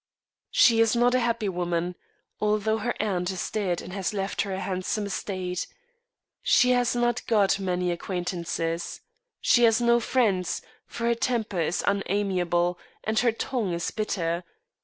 [0.49, 1.93] She is not a happy woman,
[2.39, 5.67] although her aunt is dead and has left her a handsome estate.
[6.41, 9.01] She has not got many acquaintances.
[9.41, 14.43] She has no friends; for her temper is unamiable, and her tongue is bitter.